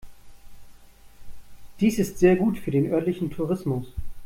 Dies 1.79 1.99
ist 1.99 2.17
sehr 2.17 2.35
gut 2.35 2.57
für 2.57 2.71
den 2.71 2.89
örtlichen 2.91 3.29
Tourismus. 3.29 3.93